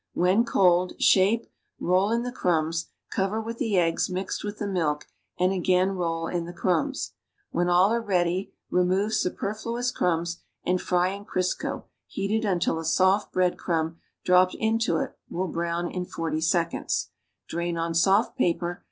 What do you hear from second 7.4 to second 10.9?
A\ hen all are ready remo\e superfluous crund.>s and